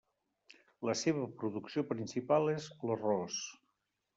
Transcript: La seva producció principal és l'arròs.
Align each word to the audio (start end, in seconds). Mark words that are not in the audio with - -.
La 0.89 0.95
seva 1.01 1.27
producció 1.43 1.83
principal 1.91 2.51
és 2.57 2.73
l'arròs. 2.89 3.39